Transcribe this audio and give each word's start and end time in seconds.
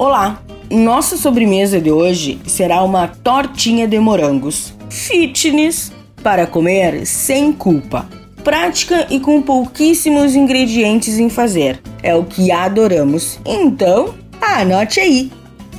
Olá! 0.00 0.42
Nossa 0.70 1.18
sobremesa 1.18 1.78
de 1.78 1.90
hoje 1.90 2.40
será 2.46 2.82
uma 2.82 3.06
tortinha 3.06 3.86
de 3.86 3.98
morangos. 3.98 4.72
Fitness 4.88 5.92
para 6.22 6.46
comer 6.46 7.04
sem 7.04 7.52
culpa. 7.52 8.08
Prática 8.42 9.06
e 9.10 9.20
com 9.20 9.42
pouquíssimos 9.42 10.34
ingredientes 10.34 11.18
em 11.18 11.28
fazer. 11.28 11.82
É 12.02 12.14
o 12.14 12.24
que 12.24 12.50
adoramos. 12.50 13.38
Então, 13.44 14.14
anote 14.40 15.00
aí. 15.00 15.30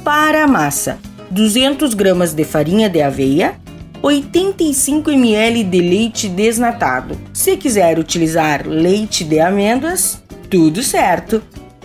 Para 0.04 0.44
a 0.44 0.48
massa: 0.48 1.00
200 1.32 1.96
gramas 1.96 2.32
de 2.32 2.44
farinha 2.44 2.88
de 2.88 3.02
aveia, 3.02 3.56
85 4.04 5.10
ml 5.10 5.64
de 5.64 5.82
leite 5.82 6.30
desnatado. 6.30 7.18
Se 7.34 7.58
quiser 7.58 7.98
utilizar 7.98 8.68
leite 8.68 9.24
de 9.24 9.40
amêndoas, 9.40 10.22
tudo 10.48 10.84
certo. 10.84 11.42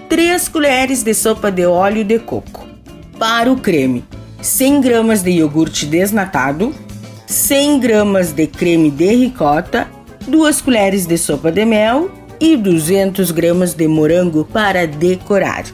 3 0.09 0.48
colheres 0.48 1.02
de 1.02 1.12
sopa 1.12 1.50
de 1.50 1.66
óleo 1.66 2.04
de 2.04 2.20
coco. 2.20 2.64
Para 3.19 3.51
o 3.51 3.56
creme, 3.56 4.05
100 4.41 4.80
gramas 4.80 5.23
de 5.23 5.30
iogurte 5.30 5.84
desnatado, 5.84 6.73
100 7.27 7.80
gramas 7.80 8.33
de 8.33 8.47
creme 8.47 8.88
de 8.88 9.06
ricota, 9.14 9.88
2 10.28 10.61
colheres 10.61 11.06
de 11.06 11.19
sopa 11.19 11.50
de 11.50 11.64
mel 11.64 12.09
e 12.38 12.56
200 12.56 13.33
gramas 13.33 13.74
de 13.74 13.88
morango 13.88 14.45
para 14.45 14.87
decorar. 14.87 15.64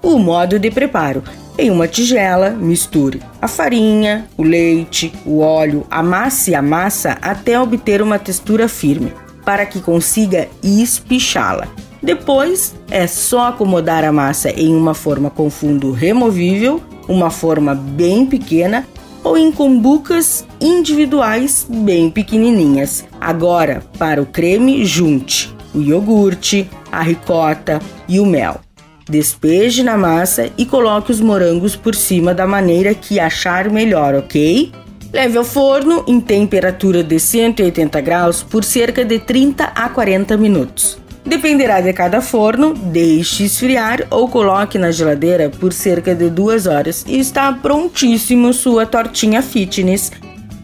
O 0.00 0.18
modo 0.18 0.58
de 0.58 0.70
preparo: 0.70 1.22
em 1.58 1.70
uma 1.70 1.86
tigela, 1.86 2.48
misture 2.48 3.20
a 3.42 3.46
farinha, 3.46 4.26
o 4.38 4.42
leite, 4.42 5.12
o 5.26 5.40
óleo, 5.40 5.86
amasse 5.90 6.54
a 6.54 6.62
massa 6.62 7.18
até 7.20 7.60
obter 7.60 8.00
uma 8.00 8.18
textura 8.18 8.68
firme, 8.68 9.12
para 9.44 9.66
que 9.66 9.80
consiga 9.80 10.48
espichá-la. 10.62 11.68
Depois 12.02 12.74
é 12.90 13.06
só 13.06 13.48
acomodar 13.48 14.04
a 14.04 14.12
massa 14.12 14.50
em 14.50 14.74
uma 14.74 14.92
forma 14.92 15.30
com 15.30 15.48
fundo 15.48 15.92
removível, 15.92 16.82
uma 17.08 17.30
forma 17.30 17.74
bem 17.74 18.26
pequena 18.26 18.86
ou 19.22 19.38
em 19.38 19.52
combucas 19.52 20.44
individuais 20.60 21.66
bem 21.68 22.10
pequenininhas. 22.10 23.04
Agora, 23.20 23.82
para 23.98 24.20
o 24.20 24.26
creme, 24.26 24.84
junte 24.84 25.54
o 25.74 25.80
iogurte, 25.80 26.68
a 26.90 27.02
ricota 27.02 27.80
e 28.08 28.20
o 28.20 28.26
mel. 28.26 28.60
Despeje 29.08 29.82
na 29.82 29.96
massa 29.96 30.50
e 30.56 30.66
coloque 30.66 31.10
os 31.10 31.20
morangos 31.20 31.74
por 31.74 31.94
cima 31.94 32.34
da 32.34 32.46
maneira 32.46 32.94
que 32.94 33.18
achar 33.18 33.70
melhor, 33.70 34.14
ok? 34.14 34.72
Leve 35.12 35.38
ao 35.38 35.44
forno 35.44 36.04
em 36.06 36.20
temperatura 36.20 37.02
de 37.02 37.18
180 37.18 38.00
graus 38.00 38.42
por 38.42 38.64
cerca 38.64 39.04
de 39.04 39.18
30 39.18 39.64
a 39.64 39.88
40 39.88 40.36
minutos. 40.36 41.01
Dependerá 41.24 41.80
de 41.80 41.92
cada 41.92 42.20
forno, 42.20 42.74
deixe 42.74 43.44
esfriar 43.44 44.06
ou 44.10 44.28
coloque 44.28 44.76
na 44.76 44.90
geladeira 44.90 45.48
por 45.48 45.72
cerca 45.72 46.14
de 46.14 46.28
duas 46.28 46.66
horas 46.66 47.04
e 47.06 47.18
está 47.18 47.52
prontíssimo 47.52 48.52
sua 48.52 48.84
tortinha 48.86 49.40
fitness. 49.40 50.10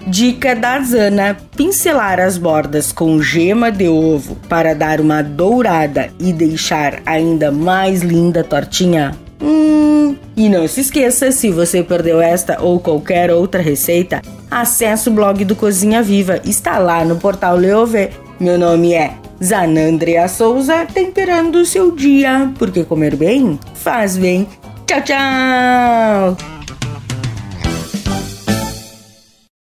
Dica 0.06 0.56
da 0.56 0.81
Zana: 0.81 1.37
pincelar 1.56 2.19
as 2.19 2.37
bordas 2.37 2.91
com 2.91 3.23
gema 3.23 3.70
de 3.70 3.89
ovo 3.89 4.37
para 4.48 4.75
dar 4.75 5.00
uma 5.00 5.23
dourada 5.23 6.11
e 6.19 6.33
deixar 6.33 7.03
ainda 7.06 7.53
mais 7.53 8.03
linda 8.03 8.41
a 8.41 8.45
tortinha. 8.45 9.15
Hum, 9.41 10.17
e 10.37 10.48
não 10.48 10.67
se 10.67 10.81
esqueça, 10.81 11.31
se 11.31 11.53
você 11.53 11.84
perdeu 11.84 12.20
esta 12.20 12.61
ou 12.61 12.81
qualquer 12.81 13.31
outra 13.31 13.62
receita, 13.62 14.22
acesse 14.50 15.09
o 15.09 15.12
blog 15.12 15.45
do 15.45 15.55
Cozinha 15.55 16.03
Viva, 16.03 16.41
está 16.45 16.78
lá 16.78 17.05
no 17.05 17.17
portal 17.17 17.56
Leovê. 17.56 18.11
Meu 18.41 18.59
nome 18.59 18.95
é 18.95 19.15
Zanandrea 19.42 20.28
Souza, 20.28 20.86
temperando 20.86 21.56
o 21.56 21.64
seu 21.64 21.91
dia, 21.92 22.53
porque 22.58 22.84
comer 22.84 23.17
bem 23.17 23.58
faz 23.75 24.17
bem. 24.17 24.48
Tchau, 24.86 25.03
tchau! 25.03 26.47